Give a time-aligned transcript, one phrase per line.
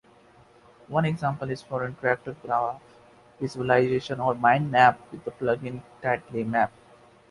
[0.87, 2.81] One example is for interactive graph
[3.39, 6.71] visualization or mind-maps with the plugin TiddlyMap.